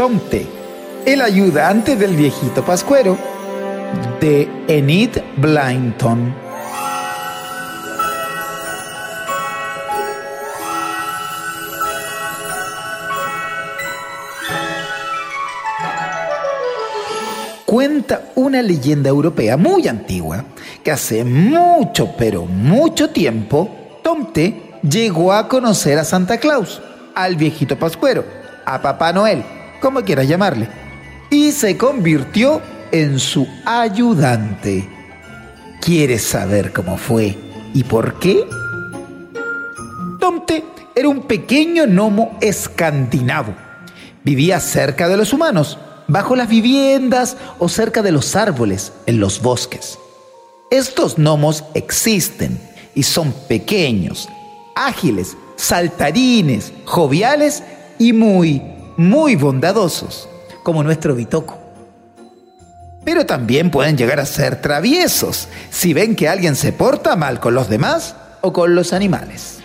[0.00, 0.46] Tomte,
[1.04, 3.18] el ayudante del viejito pascuero,
[4.18, 6.34] de Enid Blyton.
[17.66, 20.46] Cuenta una leyenda europea muy antigua
[20.82, 23.68] que hace mucho, pero mucho tiempo,
[24.02, 26.80] Tomte llegó a conocer a Santa Claus,
[27.14, 28.24] al viejito pascuero,
[28.64, 29.44] a Papá Noel,
[29.80, 30.68] como quieras llamarle,
[31.30, 32.60] y se convirtió
[32.92, 34.88] en su ayudante.
[35.80, 37.36] ¿Quieres saber cómo fue
[37.72, 38.44] y por qué?
[40.18, 43.54] Tomte era un pequeño gnomo escandinavo.
[44.22, 49.40] Vivía cerca de los humanos bajo las viviendas o cerca de los árboles en los
[49.40, 49.98] bosques.
[50.70, 52.60] Estos gnomos existen
[52.94, 54.28] y son pequeños,
[54.74, 57.62] ágiles, saltarines, joviales
[57.98, 58.62] y muy,
[59.00, 60.28] muy bondadosos,
[60.62, 61.58] como nuestro Bitoco.
[63.02, 67.54] Pero también pueden llegar a ser traviesos si ven que alguien se porta mal con
[67.54, 69.60] los demás o con los animales.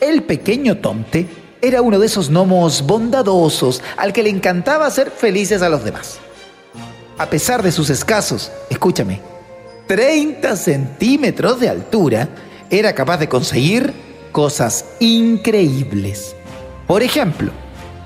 [0.00, 1.28] El pequeño Tomte
[1.62, 6.18] era uno de esos gnomos bondadosos al que le encantaba hacer felices a los demás.
[7.16, 9.20] A pesar de sus escasos, escúchame,
[9.86, 12.28] 30 centímetros de altura,
[12.70, 13.94] era capaz de conseguir
[14.32, 16.34] cosas increíbles.
[16.88, 17.52] Por ejemplo,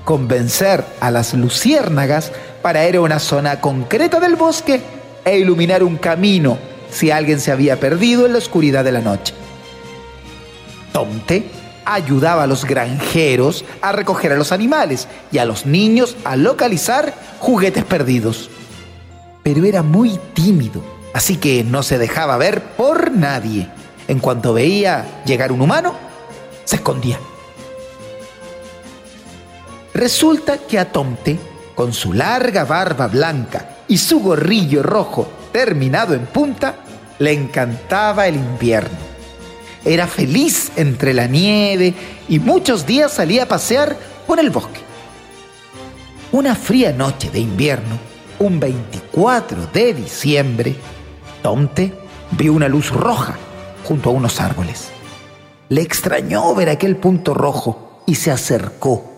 [0.05, 4.81] convencer a las luciérnagas para ir a una zona concreta del bosque
[5.25, 6.57] e iluminar un camino
[6.89, 9.33] si alguien se había perdido en la oscuridad de la noche.
[10.91, 11.49] Tomte
[11.85, 17.13] ayudaba a los granjeros a recoger a los animales y a los niños a localizar
[17.39, 18.49] juguetes perdidos.
[19.43, 20.83] Pero era muy tímido,
[21.13, 23.69] así que no se dejaba ver por nadie.
[24.07, 25.93] En cuanto veía llegar un humano,
[26.65, 27.19] se escondía.
[29.99, 31.37] Resulta que a Tomte,
[31.75, 36.75] con su larga barba blanca y su gorrillo rojo terminado en punta,
[37.19, 39.09] le encantaba el invierno
[39.85, 41.93] era feliz entre la nieve
[42.27, 43.95] y muchos días salía a pasear
[44.27, 44.81] por el bosque.
[46.31, 47.97] Una fría noche de invierno,
[48.39, 50.75] un 24 de diciembre,
[51.41, 51.93] Tomte
[52.31, 53.37] vio una luz roja
[53.85, 54.89] junto a unos árboles.
[55.69, 59.08] Le extrañó ver aquel punto rojo y se acercó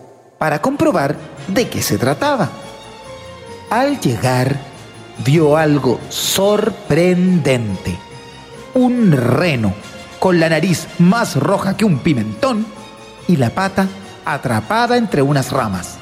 [0.42, 1.14] para comprobar
[1.46, 2.50] de qué se trataba.
[3.70, 4.58] Al llegar,
[5.24, 7.96] vio algo sorprendente.
[8.74, 9.72] Un reno
[10.18, 12.66] con la nariz más roja que un pimentón
[13.28, 13.86] y la pata
[14.24, 15.98] atrapada entre unas ramas.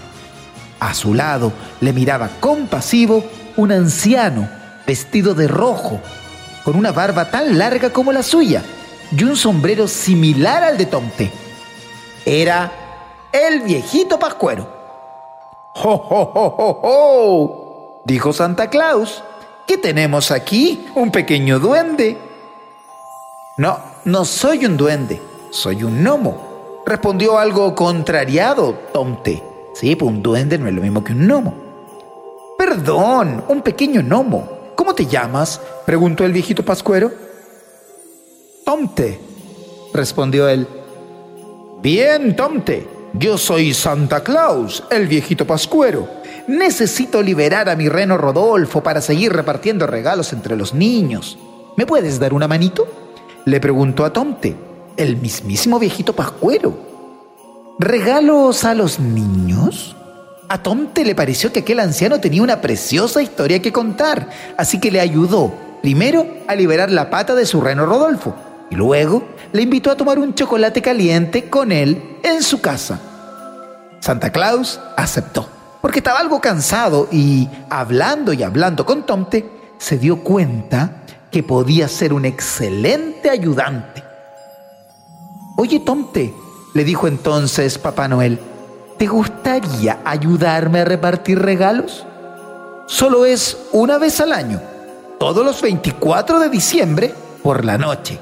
[0.78, 1.52] A su lado
[1.82, 3.22] le miraba compasivo
[3.58, 4.48] un anciano
[4.86, 6.00] vestido de rojo,
[6.64, 8.62] con una barba tan larga como la suya
[9.14, 11.30] y un sombrero similar al de Tomte.
[12.24, 12.79] Era
[13.32, 14.66] el viejito Pascuero.
[15.74, 18.02] ¡Jo, jo, jo, jo, jo!
[18.04, 19.22] Dijo Santa Claus.
[19.66, 20.86] ¿Qué tenemos aquí?
[20.96, 22.18] Un pequeño duende.
[23.56, 26.82] No, no soy un duende, soy un gnomo.
[26.86, 29.42] Respondió algo contrariado, Tomte.
[29.74, 31.54] Sí, pues un duende no es lo mismo que un gnomo.
[32.58, 34.48] Perdón, un pequeño gnomo.
[34.74, 35.60] ¿Cómo te llamas?
[35.86, 37.12] preguntó el viejito pascuero.
[38.64, 39.20] Tomte,
[39.92, 40.66] respondió él.
[41.80, 46.08] Bien, Tomte, yo soy Santa Claus, el viejito pascuero.
[46.46, 51.38] Necesito liberar a mi reno Rodolfo para seguir repartiendo regalos entre los niños.
[51.76, 52.86] ¿Me puedes dar una manito?
[53.46, 54.54] le preguntó a Tomte,
[54.96, 56.76] el mismísimo viejito pascuero.
[57.78, 59.96] ¿Regalos a los niños?
[60.48, 64.90] A Tomte le pareció que aquel anciano tenía una preciosa historia que contar, así que
[64.90, 68.34] le ayudó, primero, a liberar la pata de su reno Rodolfo,
[68.70, 73.00] y luego le invitó a tomar un chocolate caliente con él en su casa.
[74.00, 75.48] Santa Claus aceptó,
[75.82, 81.88] porque estaba algo cansado y, hablando y hablando con Tomte, se dio cuenta que podía
[81.88, 84.02] ser un excelente ayudante.
[85.56, 86.32] Oye, Tomte,
[86.72, 88.38] le dijo entonces Papá Noel,
[88.98, 92.06] ¿te gustaría ayudarme a repartir regalos?
[92.86, 94.60] Solo es una vez al año,
[95.18, 98.18] todos los 24 de diciembre por la noche.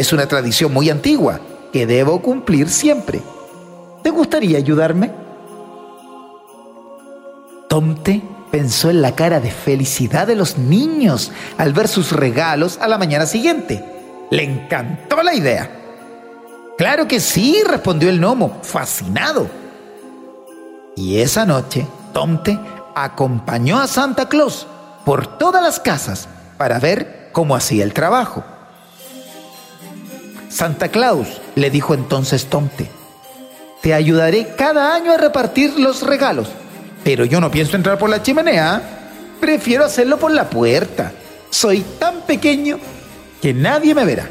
[0.00, 1.40] Es una tradición muy antigua
[1.74, 3.20] que debo cumplir siempre.
[4.02, 5.10] ¿Te gustaría ayudarme?
[7.68, 12.88] Tomte pensó en la cara de felicidad de los niños al ver sus regalos a
[12.88, 13.84] la mañana siguiente.
[14.30, 15.70] Le encantó la idea.
[16.78, 19.50] Claro que sí, respondió el gnomo, fascinado.
[20.96, 22.58] Y esa noche, Tomte
[22.94, 24.66] acompañó a Santa Claus
[25.04, 26.26] por todas las casas
[26.56, 28.42] para ver cómo hacía el trabajo.
[30.50, 32.90] Santa Claus, le dijo entonces Tomte,
[33.80, 36.48] te ayudaré cada año a repartir los regalos
[37.02, 38.82] Pero yo no pienso entrar por la chimenea.
[39.40, 41.12] Prefiero hacerlo por la puerta.
[41.48, 42.78] Soy tan pequeño
[43.40, 44.28] que nadie me verá.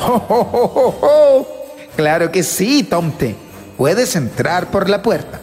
[0.00, 1.46] ¡Oh,
[1.94, 3.36] Claro que sí, Tomte.
[3.76, 5.40] Puedes entrar por la puerta,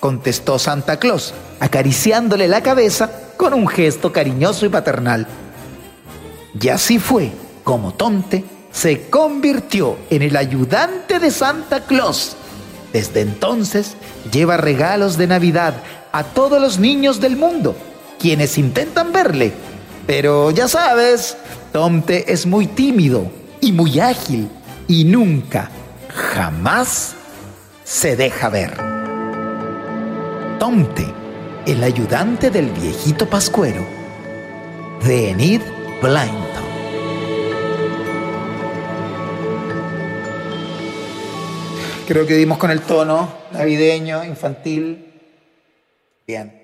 [0.00, 5.26] contestó Santa Claus, acariciándole la cabeza con un gesto cariñoso y paternal.
[6.58, 7.32] Y así fue
[7.64, 12.36] como Tomte se convirtió en el ayudante de Santa Claus.
[12.92, 13.94] Desde entonces
[14.32, 15.74] lleva regalos de Navidad
[16.10, 17.76] a todos los niños del mundo,
[18.18, 19.52] quienes intentan verle.
[20.06, 21.36] Pero ya sabes,
[21.72, 23.30] Tomte es muy tímido
[23.60, 24.48] y muy ágil
[24.88, 25.70] y nunca,
[26.34, 27.14] jamás
[27.84, 28.76] se deja ver.
[30.58, 31.06] Tomte,
[31.66, 33.84] el ayudante del viejito pascuero,
[35.04, 35.60] de Enid
[36.00, 36.71] Blyton.
[42.06, 45.20] Creo que dimos con el tono navideño, infantil.
[46.26, 46.61] Bien.